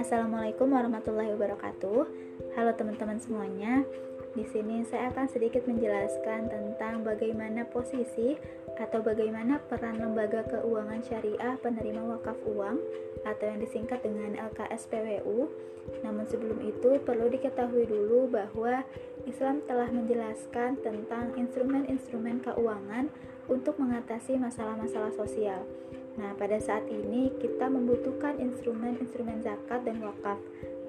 Assalamualaikum 0.00 0.72
warahmatullahi 0.72 1.36
wabarakatuh. 1.36 2.00
Halo 2.56 2.72
teman-teman 2.72 3.20
semuanya. 3.20 3.84
Di 4.36 4.44
sini 4.44 4.84
saya 4.84 5.08
akan 5.16 5.32
sedikit 5.32 5.64
menjelaskan 5.64 6.52
tentang 6.52 7.00
bagaimana 7.00 7.64
posisi 7.64 8.36
atau 8.76 9.00
bagaimana 9.00 9.56
peran 9.64 9.96
lembaga 9.96 10.44
keuangan 10.44 11.00
syariah 11.00 11.56
penerima 11.56 12.04
wakaf 12.04 12.36
uang 12.44 12.76
atau 13.24 13.44
yang 13.48 13.64
disingkat 13.64 14.04
dengan 14.04 14.36
LKSPWU. 14.36 15.48
Namun 16.04 16.28
sebelum 16.28 16.60
itu 16.68 17.00
perlu 17.00 17.32
diketahui 17.32 17.88
dulu 17.88 18.28
bahwa 18.28 18.84
Islam 19.24 19.64
telah 19.64 19.88
menjelaskan 19.88 20.84
tentang 20.84 21.32
instrumen-instrumen 21.40 22.44
keuangan 22.44 23.08
untuk 23.48 23.80
mengatasi 23.80 24.36
masalah-masalah 24.36 25.16
sosial. 25.16 25.64
Nah, 26.20 26.36
pada 26.36 26.60
saat 26.60 26.84
ini 26.92 27.32
kita 27.40 27.72
membutuhkan 27.72 28.36
instrumen-instrumen 28.36 29.40
zakat 29.40 29.80
dan 29.88 30.04
wakaf 30.04 30.36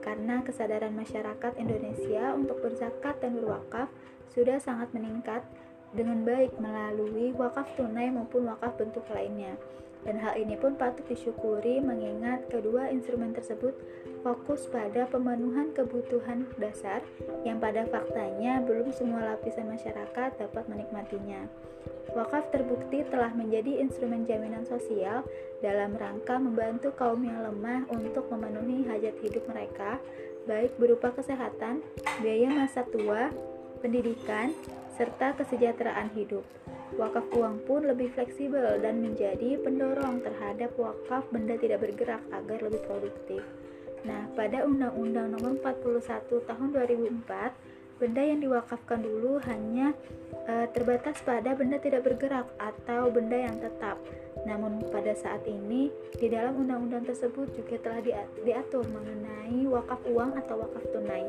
karena 0.01 0.41
kesadaran 0.45 0.93
masyarakat 0.93 1.57
Indonesia 1.57 2.33
untuk 2.37 2.61
berzakat 2.61 3.19
dan 3.21 3.37
berwakaf 3.37 3.89
sudah 4.31 4.61
sangat 4.61 4.93
meningkat 4.93 5.41
dengan 5.95 6.21
baik 6.27 6.53
melalui 6.59 7.31
wakaf 7.33 7.67
tunai 7.79 8.11
maupun 8.11 8.45
wakaf 8.51 8.75
bentuk 8.75 9.07
lainnya. 9.09 9.55
Dan 10.07 10.23
hal 10.23 10.39
ini 10.39 10.55
pun 10.55 10.79
patut 10.79 11.03
disyukuri 11.03 11.83
mengingat 11.83 12.47
kedua 12.47 12.87
instrumen 12.87 13.35
tersebut 13.35 13.75
fokus 14.23 14.63
pada 14.71 15.03
pemenuhan 15.11 15.75
kebutuhan 15.75 16.47
dasar 16.55 17.03
yang 17.43 17.59
pada 17.59 17.83
faktanya 17.91 18.63
belum 18.63 18.95
semua 18.95 19.35
lapisan 19.35 19.67
masyarakat 19.67 20.39
dapat 20.39 20.63
menikmatinya. 20.71 21.43
Wakaf 22.15 22.55
terbukti 22.55 23.03
telah 23.11 23.35
menjadi 23.35 23.83
instrumen 23.83 24.23
jaminan 24.23 24.63
sosial 24.63 25.27
dalam 25.59 25.91
rangka 25.99 26.39
membantu 26.39 26.95
kaum 26.95 27.19
yang 27.27 27.43
lemah 27.43 27.83
untuk 27.91 28.31
memenuhi 28.31 28.87
hajat 28.87 29.19
hidup 29.19 29.43
mereka, 29.51 29.99
baik 30.47 30.71
berupa 30.79 31.11
kesehatan, 31.11 31.83
biaya 32.23 32.47
masa 32.47 32.87
tua, 32.87 33.27
pendidikan, 33.79 34.53
serta 34.97 35.37
kesejahteraan 35.37 36.09
hidup. 36.17 36.43
Wakaf 36.95 37.29
uang 37.35 37.67
pun 37.67 37.83
lebih 37.83 38.15
fleksibel 38.15 38.79
dan 38.79 39.03
menjadi 39.03 39.59
pendorong 39.59 40.23
terhadap 40.23 40.71
wakaf 40.79 41.27
benda 41.29 41.59
tidak 41.59 41.83
bergerak 41.83 42.23
agar 42.31 42.57
lebih 42.63 42.81
produktif. 42.87 43.43
Nah, 44.07 44.29
pada 44.33 44.63
Undang-Undang 44.63 45.35
Nomor 45.35 45.59
41 45.59 46.47
Tahun 46.47 46.69
2004 46.71 47.99
benda 47.99 48.21
yang 48.21 48.39
diwakafkan 48.39 49.01
dulu 49.01 49.41
hanya 49.49 49.91
e, 50.45 50.69
terbatas 50.71 51.17
pada 51.25 51.57
benda 51.57 51.81
tidak 51.81 52.05
bergerak 52.05 52.47
atau 52.61 53.09
benda 53.09 53.35
yang 53.35 53.57
tetap. 53.57 53.97
Namun 54.45 54.85
pada 54.93 55.11
saat 55.17 55.43
ini 55.49 55.89
di 56.15 56.29
dalam 56.29 56.61
undang-undang 56.61 57.09
tersebut 57.09 57.51
juga 57.57 57.75
telah 57.81 57.99
diatur 58.45 58.85
mengenai 58.85 59.65
wakaf 59.65 59.99
uang 60.07 60.39
atau 60.39 60.55
wakaf 60.61 60.83
tunai. 60.93 61.25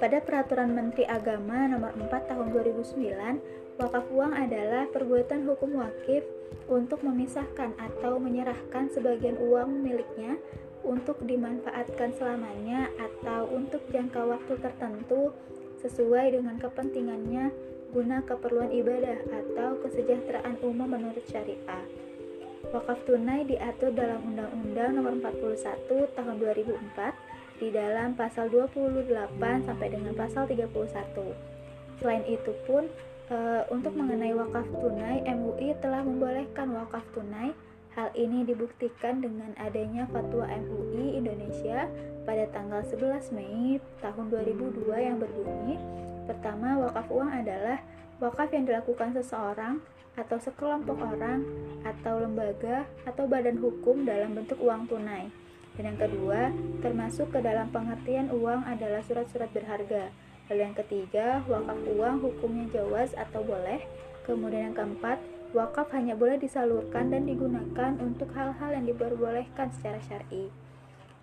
Pada 0.00 0.16
Peraturan 0.24 0.72
Menteri 0.72 1.04
Agama 1.04 1.68
Nomor 1.68 1.92
4 1.92 2.32
Tahun 2.32 2.48
2009, 2.56 3.76
wakaf 3.76 4.08
uang 4.08 4.32
adalah 4.32 4.88
perbuatan 4.88 5.44
hukum 5.44 5.76
wakif 5.76 6.24
untuk 6.72 7.04
memisahkan 7.04 7.76
atau 7.76 8.16
menyerahkan 8.16 8.88
sebagian 8.96 9.36
uang 9.36 9.84
miliknya 9.84 10.40
untuk 10.88 11.20
dimanfaatkan 11.20 12.16
selamanya 12.16 12.88
atau 12.96 13.44
untuk 13.52 13.84
jangka 13.92 14.24
waktu 14.24 14.56
tertentu 14.64 15.36
sesuai 15.84 16.32
dengan 16.32 16.56
kepentingannya 16.56 17.52
guna 17.92 18.24
keperluan 18.24 18.72
ibadah 18.72 19.20
atau 19.28 19.84
kesejahteraan 19.84 20.64
umum 20.64 20.96
menurut 20.96 21.28
syariah. 21.28 21.84
Wakaf 22.72 23.04
tunai 23.04 23.44
diatur 23.44 23.92
dalam 23.92 24.32
Undang-Undang 24.32 24.96
Nomor 24.96 25.12
41 25.28 26.16
Tahun 26.16 26.36
2004 26.40 27.49
di 27.60 27.68
dalam 27.68 28.16
pasal 28.16 28.48
28 28.48 29.06
sampai 29.68 29.88
dengan 29.92 30.16
pasal 30.16 30.48
31. 30.48 30.72
Selain 32.00 32.24
itu 32.24 32.56
pun 32.64 32.88
e, 33.28 33.36
untuk 33.68 33.92
mengenai 33.92 34.32
wakaf 34.32 34.64
tunai 34.80 35.20
MUI 35.28 35.76
telah 35.84 36.00
membolehkan 36.00 36.72
wakaf 36.72 37.04
tunai 37.12 37.52
Hal 37.90 38.14
ini 38.14 38.46
dibuktikan 38.46 39.18
dengan 39.18 39.50
adanya 39.58 40.06
fatwa 40.14 40.46
MUI 40.46 41.18
Indonesia 41.18 41.90
pada 42.22 42.46
tanggal 42.54 42.86
11 42.86 43.34
Mei 43.34 43.82
tahun 43.98 44.30
2002 44.30 44.94
yang 44.94 45.18
berbunyi, 45.18 45.74
pertama 46.30 46.78
wakaf 46.86 47.10
uang 47.10 47.34
adalah 47.34 47.82
wakaf 48.22 48.54
yang 48.54 48.70
dilakukan 48.70 49.10
seseorang 49.18 49.82
atau 50.14 50.38
sekelompok 50.38 51.02
orang 51.02 51.42
atau 51.82 52.22
lembaga 52.22 52.86
atau 53.10 53.26
badan 53.26 53.58
hukum 53.58 54.06
dalam 54.06 54.38
bentuk 54.38 54.62
uang 54.62 54.86
tunai. 54.86 55.26
Dan 55.78 55.94
yang 55.94 56.00
kedua, 56.00 56.50
termasuk 56.82 57.30
ke 57.34 57.40
dalam 57.44 57.70
pengertian 57.70 58.32
uang 58.34 58.66
adalah 58.66 59.04
surat-surat 59.06 59.52
berharga. 59.54 60.10
Lalu 60.50 60.60
yang 60.66 60.76
ketiga, 60.76 61.26
wakaf 61.46 61.78
uang 61.86 62.16
hukumnya 62.22 62.66
jawaz 62.74 63.14
atau 63.14 63.44
boleh. 63.46 63.82
Kemudian 64.26 64.70
yang 64.70 64.76
keempat, 64.76 65.18
Wakaf 65.50 65.90
hanya 65.90 66.14
boleh 66.14 66.38
disalurkan 66.38 67.10
dan 67.10 67.26
digunakan 67.26 67.98
untuk 67.98 68.30
hal-hal 68.38 68.70
yang 68.70 68.86
diperbolehkan 68.86 69.74
secara 69.74 69.98
syar'i. 70.06 70.46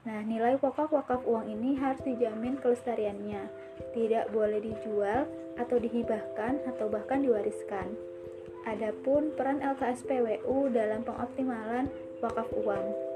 Nah, 0.04 0.20
nilai 0.20 0.60
wakaf-wakaf 0.60 1.24
uang 1.24 1.48
ini 1.48 1.80
harus 1.80 2.04
dijamin 2.04 2.60
kelestariannya, 2.60 3.48
tidak 3.96 4.28
boleh 4.36 4.60
dijual 4.60 5.32
atau 5.56 5.80
dihibahkan 5.80 6.60
atau 6.68 6.92
bahkan 6.92 7.24
diwariskan. 7.24 7.96
Adapun 8.68 9.32
peran 9.40 9.64
LKSPWU 9.64 10.76
dalam 10.76 11.08
pengoptimalan 11.08 11.88
wakaf 12.20 12.52
uang. 12.52 13.07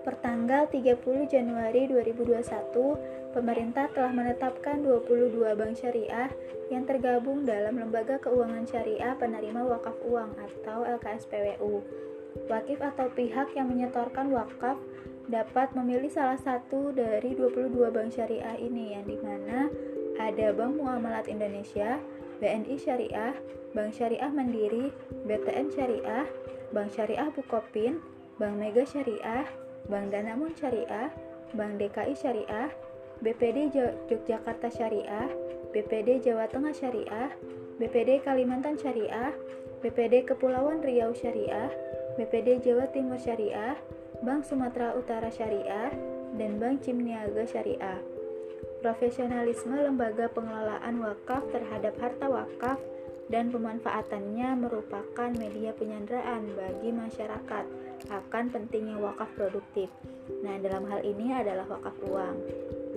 Pertanggal 0.00 0.64
30 0.72 1.28
Januari 1.28 1.84
2021, 1.84 3.36
pemerintah 3.36 3.84
telah 3.92 4.12
menetapkan 4.16 4.80
22 4.80 5.36
bank 5.52 5.76
syariah 5.76 6.32
yang 6.72 6.88
tergabung 6.88 7.44
dalam 7.44 7.76
Lembaga 7.76 8.16
Keuangan 8.16 8.64
Syariah 8.64 9.12
Penerima 9.20 9.60
Wakaf 9.60 10.00
Uang 10.08 10.32
atau 10.40 10.88
LKSPWU. 10.88 11.84
Wakif 12.48 12.78
atau 12.80 13.12
pihak 13.12 13.52
yang 13.58 13.68
menyetorkan 13.68 14.32
wakaf 14.32 14.78
dapat 15.28 15.74
memilih 15.76 16.08
salah 16.08 16.38
satu 16.38 16.94
dari 16.94 17.36
22 17.36 17.74
bank 17.90 18.10
syariah 18.14 18.56
ini 18.56 18.96
yang 18.96 19.04
di 19.04 19.18
mana 19.20 19.68
ada 20.16 20.52
Bank 20.52 20.80
Muamalat 20.80 21.26
Indonesia, 21.28 22.00
BNI 22.40 22.76
Syariah, 22.76 23.34
Bank 23.76 23.94
Syariah 23.96 24.32
Mandiri, 24.32 24.92
BTN 25.28 25.68
Syariah, 25.72 26.26
Bank 26.72 26.92
Syariah 26.92 27.28
Bukopin, 27.32 28.00
Bank 28.36 28.56
Mega 28.58 28.84
Syariah, 28.84 29.48
Bank 29.86 30.12
Danamon 30.12 30.52
Syariah, 30.52 31.08
Bank 31.56 31.80
DKI 31.80 32.12
Syariah, 32.12 32.68
BPD 33.20 33.72
Yogyakarta 34.08 34.68
Syariah, 34.68 35.28
BPD 35.70 36.24
Jawa 36.24 36.48
Tengah 36.50 36.74
Syariah, 36.74 37.30
BPD 37.80 38.20
Kalimantan 38.20 38.76
Syariah, 38.76 39.32
BPD 39.80 40.28
Kepulauan 40.28 40.84
Riau 40.84 41.16
Syariah, 41.16 41.72
BPD 42.20 42.60
Jawa 42.60 42.90
Timur 42.92 43.16
Syariah, 43.16 43.78
Bank 44.20 44.44
Sumatera 44.44 44.92
Utara 44.92 45.32
Syariah, 45.32 45.94
dan 46.36 46.60
Bank 46.60 46.84
Cimniaga 46.84 47.48
Syariah. 47.48 48.00
Profesionalisme 48.80 49.76
lembaga 49.76 50.32
pengelolaan 50.32 51.04
wakaf 51.04 51.44
terhadap 51.52 51.96
harta 52.00 52.26
wakaf 52.28 52.80
dan 53.30 53.54
pemanfaatannya 53.54 54.58
merupakan 54.58 55.30
media 55.38 55.70
penyanderaan 55.78 56.50
bagi 56.58 56.90
masyarakat 56.90 57.64
akan 58.10 58.44
pentingnya 58.50 58.98
wakaf 58.98 59.30
produktif. 59.38 59.86
Nah, 60.42 60.58
dalam 60.58 60.90
hal 60.90 61.06
ini 61.06 61.30
adalah 61.30 61.64
wakaf 61.70 61.94
uang. 62.10 62.36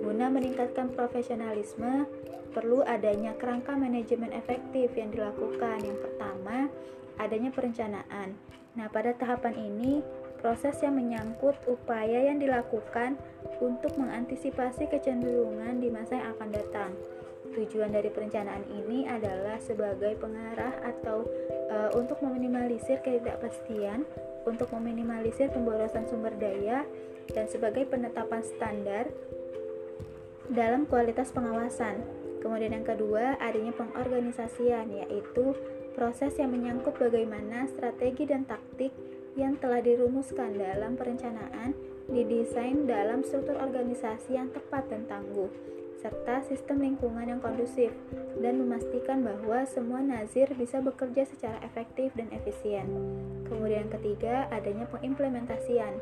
Guna 0.02 0.26
meningkatkan 0.34 0.90
profesionalisme, 0.90 2.10
perlu 2.50 2.82
adanya 2.82 3.38
kerangka 3.38 3.78
manajemen 3.78 4.34
efektif 4.34 4.90
yang 4.98 5.14
dilakukan. 5.14 5.78
Yang 5.86 5.98
pertama, 6.02 6.66
adanya 7.22 7.54
perencanaan. 7.54 8.34
Nah, 8.74 8.90
pada 8.90 9.14
tahapan 9.14 9.54
ini, 9.54 10.02
proses 10.42 10.82
yang 10.82 10.98
menyangkut 10.98 11.54
upaya 11.70 12.26
yang 12.26 12.42
dilakukan 12.42 13.14
untuk 13.62 13.94
mengantisipasi 13.94 14.90
kecenderungan 14.90 15.78
di 15.78 15.94
masa 15.94 16.18
yang 16.18 16.34
akan 16.34 16.50
datang 16.50 16.92
Tujuan 17.54 17.94
dari 17.94 18.10
perencanaan 18.10 18.66
ini 18.66 19.06
adalah 19.06 19.62
sebagai 19.62 20.18
pengarah 20.18 20.74
atau 20.82 21.22
e, 21.70 21.76
untuk 21.94 22.18
meminimalisir 22.18 22.98
ketidakpastian, 22.98 24.02
untuk 24.42 24.74
meminimalisir 24.74 25.54
pemborosan 25.54 26.10
sumber 26.10 26.34
daya, 26.34 26.82
dan 27.30 27.46
sebagai 27.46 27.86
penetapan 27.86 28.42
standar 28.42 29.06
dalam 30.50 30.84
kualitas 30.90 31.30
pengawasan. 31.30 32.02
Kemudian 32.42 32.74
yang 32.74 32.84
kedua, 32.84 33.38
adanya 33.38 33.72
pengorganisasian, 33.72 34.90
yaitu 34.90 35.54
proses 35.94 36.34
yang 36.36 36.50
menyangkut 36.52 36.98
bagaimana 36.98 37.70
strategi 37.70 38.26
dan 38.26 38.44
taktik 38.44 38.90
yang 39.38 39.54
telah 39.62 39.78
dirumuskan 39.78 40.58
dalam 40.58 40.98
perencanaan 40.98 41.72
didesain 42.10 42.84
dalam 42.84 43.24
struktur 43.24 43.56
organisasi 43.56 44.36
yang 44.36 44.52
tepat 44.52 44.90
dan 44.92 45.08
tangguh 45.08 45.48
serta 46.04 46.44
sistem 46.44 46.84
lingkungan 46.84 47.24
yang 47.32 47.40
kondusif, 47.40 47.88
dan 48.36 48.60
memastikan 48.60 49.24
bahwa 49.24 49.64
semua 49.64 50.04
nazir 50.04 50.52
bisa 50.52 50.84
bekerja 50.84 51.24
secara 51.24 51.56
efektif 51.64 52.12
dan 52.12 52.28
efisien. 52.28 52.84
Kemudian 53.48 53.88
ketiga, 53.88 54.44
adanya 54.52 54.84
pengimplementasian, 54.92 55.96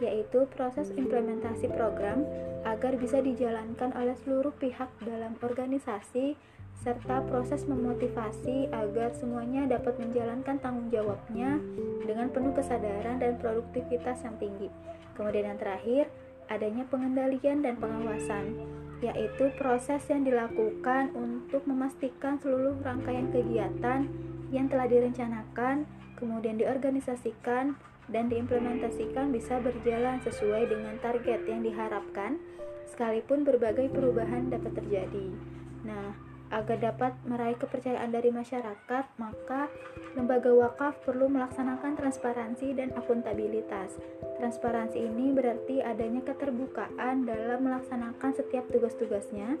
yaitu 0.00 0.48
proses 0.56 0.88
implementasi 0.96 1.68
program 1.68 2.24
agar 2.64 2.96
bisa 2.96 3.20
dijalankan 3.20 3.92
oleh 3.92 4.16
seluruh 4.24 4.56
pihak 4.56 4.88
dalam 5.04 5.36
organisasi 5.44 6.32
serta 6.80 7.22
proses 7.28 7.68
memotivasi 7.68 8.72
agar 8.72 9.14
semuanya 9.14 9.68
dapat 9.78 10.00
menjalankan 10.02 10.58
tanggung 10.58 10.88
jawabnya 10.90 11.60
dengan 12.02 12.32
penuh 12.32 12.50
kesadaran 12.56 13.22
dan 13.22 13.38
produktivitas 13.38 14.24
yang 14.24 14.34
tinggi. 14.40 14.66
Kemudian 15.14 15.54
yang 15.54 15.60
terakhir, 15.60 16.10
adanya 16.50 16.82
pengendalian 16.90 17.62
dan 17.62 17.78
pengawasan, 17.78 18.58
yaitu 19.02 19.50
proses 19.58 20.06
yang 20.06 20.22
dilakukan 20.22 21.10
untuk 21.18 21.66
memastikan 21.66 22.38
seluruh 22.38 22.78
rangkaian 22.86 23.28
kegiatan 23.34 24.06
yang 24.54 24.70
telah 24.70 24.86
direncanakan, 24.86 25.84
kemudian 26.14 26.54
diorganisasikan, 26.54 27.74
dan 28.06 28.30
diimplementasikan 28.30 29.34
bisa 29.34 29.58
berjalan 29.58 30.22
sesuai 30.22 30.70
dengan 30.70 30.94
target 31.02 31.42
yang 31.50 31.66
diharapkan, 31.66 32.38
sekalipun 32.86 33.42
berbagai 33.42 33.90
perubahan 33.90 34.52
dapat 34.52 34.78
terjadi. 34.78 35.34
Nah, 35.82 36.14
Agar 36.62 36.78
dapat 36.78 37.12
meraih 37.26 37.58
kepercayaan 37.58 38.14
dari 38.14 38.30
masyarakat, 38.30 39.04
maka 39.18 39.66
lembaga 40.14 40.54
wakaf 40.54 40.94
perlu 41.02 41.26
melaksanakan 41.26 41.98
transparansi 41.98 42.78
dan 42.78 42.94
akuntabilitas. 42.94 43.98
Transparansi 44.38 45.02
ini 45.02 45.34
berarti 45.34 45.82
adanya 45.82 46.22
keterbukaan 46.22 47.26
dalam 47.26 47.66
melaksanakan 47.66 48.30
setiap 48.38 48.70
tugas-tugasnya, 48.70 49.58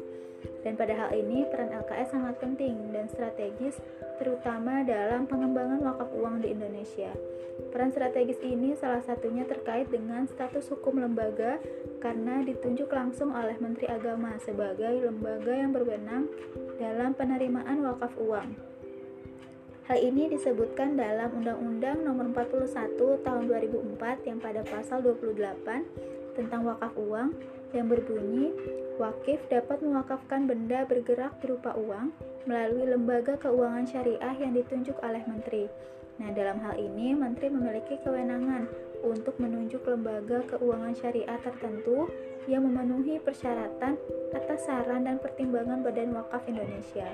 dan 0.62 0.78
pada 0.78 0.94
hal 0.94 1.10
ini 1.10 1.42
peran 1.50 1.74
LKS 1.74 2.14
sangat 2.14 2.38
penting 2.38 2.94
dan 2.94 3.10
strategis, 3.10 3.82
terutama 4.22 4.86
dalam 4.86 5.26
pengembangan 5.26 5.82
wakaf 5.82 6.10
uang 6.14 6.42
di 6.42 6.54
Indonesia. 6.54 7.10
Peran 7.74 7.90
strategis 7.90 8.38
ini 8.40 8.72
salah 8.78 9.02
satunya 9.02 9.42
terkait 9.44 9.90
dengan 9.90 10.24
status 10.24 10.70
hukum 10.72 11.02
lembaga 11.02 11.58
karena 11.98 12.40
ditunjuk 12.46 12.88
langsung 12.88 13.34
oleh 13.34 13.58
Menteri 13.58 13.90
Agama 13.90 14.38
sebagai 14.40 15.02
lembaga 15.02 15.52
yang 15.52 15.74
berwenang 15.74 16.30
dalam 16.78 17.12
penerimaan 17.12 17.82
wakaf 17.82 18.14
uang. 18.16 18.72
Hal 19.90 19.98
ini 19.98 20.30
disebutkan 20.30 20.94
dalam 20.94 21.42
Undang-Undang 21.42 22.06
Nomor 22.06 22.30
41 22.30 22.96
Tahun 22.96 23.44
2004 23.50 24.30
yang 24.30 24.38
pada 24.38 24.62
pasal 24.62 25.02
28 25.02 26.38
tentang 26.38 26.62
wakaf 26.64 26.94
uang 26.96 27.34
yang 27.72 27.88
berbunyi 27.88 28.52
wakif 29.00 29.40
dapat 29.48 29.80
mewakafkan 29.80 30.44
benda 30.46 30.84
bergerak 30.84 31.32
berupa 31.40 31.72
uang 31.74 32.12
melalui 32.44 32.86
lembaga 32.86 33.34
keuangan 33.40 33.88
syariah 33.88 34.36
yang 34.38 34.52
ditunjuk 34.52 34.96
oleh 35.00 35.24
menteri. 35.24 35.66
Nah, 36.20 36.28
dalam 36.36 36.60
hal 36.60 36.76
ini 36.76 37.16
menteri 37.16 37.48
memiliki 37.48 37.96
kewenangan 38.04 38.68
untuk 39.02 39.34
menunjuk 39.40 39.82
lembaga 39.88 40.44
keuangan 40.54 40.94
syariah 40.94 41.40
tertentu 41.40 42.06
yang 42.46 42.68
memenuhi 42.68 43.18
persyaratan 43.18 43.96
atas 44.36 44.60
saran 44.66 45.08
dan 45.08 45.18
pertimbangan 45.18 45.82
Badan 45.82 46.14
Wakaf 46.14 46.46
Indonesia. 46.46 47.08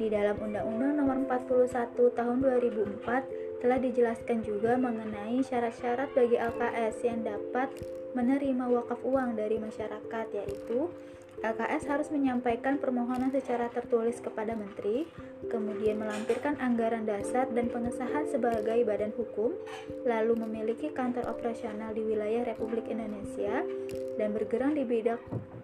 Di 0.00 0.08
dalam 0.08 0.40
Undang-Undang 0.40 0.92
Nomor 0.96 1.16
41 1.28 1.92
Tahun 2.16 2.36
2004 2.40 3.60
telah 3.60 3.78
dijelaskan 3.78 4.40
juga 4.40 4.80
mengenai 4.80 5.44
syarat-syarat 5.44 6.08
bagi 6.16 6.40
LKS 6.40 6.96
yang 7.04 7.20
dapat 7.20 7.68
menerima 8.12 8.64
wakaf 8.66 9.00
uang 9.06 9.38
dari 9.38 9.56
masyarakat 9.60 10.26
yaitu 10.34 10.90
LKS 11.40 11.88
harus 11.88 12.08
menyampaikan 12.12 12.76
permohonan 12.76 13.32
secara 13.32 13.72
tertulis 13.72 14.20
kepada 14.20 14.52
Menteri, 14.52 15.08
kemudian 15.48 15.96
melampirkan 15.96 16.60
anggaran 16.60 17.08
dasar 17.08 17.48
dan 17.56 17.72
pengesahan 17.72 18.28
sebagai 18.28 18.84
badan 18.84 19.08
hukum, 19.16 19.56
lalu 20.04 20.36
memiliki 20.36 20.92
kantor 20.92 21.32
operasional 21.32 21.96
di 21.96 22.04
wilayah 22.04 22.44
Republik 22.44 22.92
Indonesia 22.92 23.64
dan 24.20 24.36
bergerak 24.36 24.76
di 24.76 24.84
bidang 24.84 25.20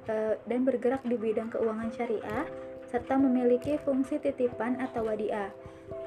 uh, 0.09 0.41
dan 0.49 0.65
bergerak 0.65 1.05
di 1.05 1.17
bidang 1.21 1.53
keuangan 1.53 1.93
syariah 1.93 2.49
serta 2.89 3.21
memiliki 3.21 3.77
fungsi 3.85 4.17
titipan 4.17 4.81
atau 4.81 5.05
wadiah. 5.05 5.53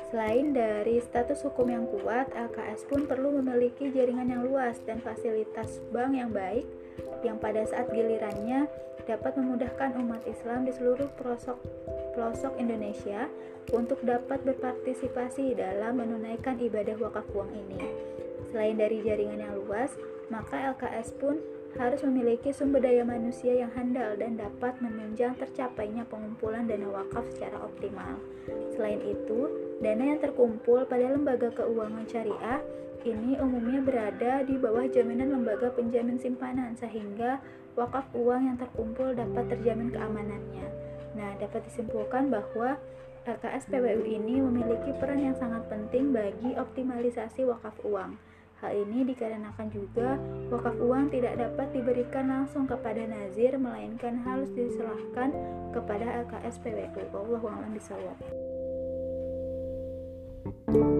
Selain 0.09 0.57
dari 0.57 0.97
status 0.97 1.45
hukum 1.45 1.69
yang 1.69 1.85
kuat, 1.85 2.33
LKS 2.33 2.89
pun 2.89 3.06
perlu 3.06 3.29
memiliki 3.38 3.94
jaringan 3.94 4.33
yang 4.33 4.41
luas 4.41 4.81
dan 4.81 4.97
fasilitas 5.06 5.77
bank 5.94 6.17
yang 6.17 6.33
baik 6.33 6.65
yang 7.21 7.38
pada 7.38 7.61
saat 7.69 7.94
gilirannya 7.94 8.65
dapat 9.06 9.38
memudahkan 9.38 9.94
umat 10.01 10.25
Islam 10.25 10.65
di 10.65 10.73
seluruh 10.73 11.09
pelosok 11.13 11.57
pelosok 12.17 12.57
Indonesia 12.57 13.29
untuk 13.69 14.01
dapat 14.01 14.41
berpartisipasi 14.41 15.53
dalam 15.53 16.01
menunaikan 16.01 16.57
ibadah 16.57 16.97
wakaf 16.97 17.29
uang 17.29 17.53
ini. 17.53 17.81
Selain 18.50 18.81
dari 18.81 19.05
jaringan 19.05 19.45
yang 19.45 19.55
luas, 19.62 19.94
maka 20.33 20.73
LKS 20.73 21.13
pun 21.21 21.38
harus 21.77 22.01
memiliki 22.01 22.50
sumber 22.50 22.81
daya 22.81 23.05
manusia 23.05 23.53
yang 23.53 23.69
handal 23.77 24.17
dan 24.17 24.41
dapat 24.41 24.73
menunjang 24.81 25.38
tercapainya 25.38 26.01
pengumpulan 26.09 26.65
dana 26.65 26.89
wakaf 26.89 27.29
secara 27.29 27.62
optimal. 27.62 28.17
Selain 28.73 28.97
itu, 29.05 29.69
dana 29.79 30.03
yang 30.03 30.19
terkumpul 30.19 30.83
pada 30.85 31.07
lembaga 31.07 31.49
keuangan 31.55 32.03
syariah 32.07 32.59
ini 33.07 33.39
umumnya 33.39 33.79
berada 33.79 34.43
di 34.43 34.59
bawah 34.59 34.83
jaminan 34.91 35.31
lembaga 35.31 35.71
penjamin 35.71 36.19
simpanan 36.19 36.75
sehingga 36.75 37.39
wakaf 37.79 38.11
uang 38.11 38.51
yang 38.51 38.57
terkumpul 38.59 39.15
dapat 39.15 39.47
terjamin 39.55 39.87
keamanannya. 39.87 40.67
Nah, 41.15 41.31
dapat 41.39 41.63
disimpulkan 41.71 42.27
bahwa 42.27 42.75
LKS 43.23 43.71
PWU 43.71 44.03
ini 44.03 44.43
memiliki 44.43 44.91
peran 44.99 45.23
yang 45.23 45.35
sangat 45.39 45.63
penting 45.71 46.11
bagi 46.11 46.59
optimalisasi 46.59 47.47
wakaf 47.47 47.75
uang. 47.87 48.19
Hal 48.59 48.75
ini 48.75 49.07
dikarenakan 49.07 49.71
juga 49.71 50.19
wakaf 50.51 50.75
uang 50.75 51.15
tidak 51.15 51.39
dapat 51.39 51.71
diberikan 51.71 52.27
langsung 52.27 52.67
kepada 52.67 52.99
nazir 53.07 53.55
melainkan 53.55 54.19
harus 54.27 54.51
diserahkan 54.51 55.31
kepada 55.71 56.27
LKS 56.27 56.59
PWU. 56.59 57.15
Wallahu 57.15 57.47
a'lam 57.47 57.71
bishawab. 57.71 58.49
Thank 60.50 60.78
you. 60.78 60.99